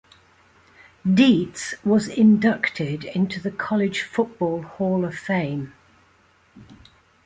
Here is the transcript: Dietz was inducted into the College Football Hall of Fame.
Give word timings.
Dietz 1.05 1.75
was 1.85 2.07
inducted 2.07 3.03
into 3.03 3.39
the 3.39 3.51
College 3.51 4.01
Football 4.01 4.63
Hall 4.63 5.05
of 5.05 5.13
Fame. 5.13 5.73